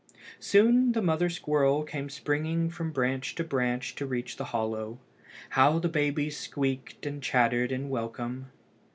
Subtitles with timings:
[0.39, 4.97] Soon the mother squirrel came springing from branch to branch to reach the hollow.
[5.51, 8.47] How the babies squeaked and chattered in welcome!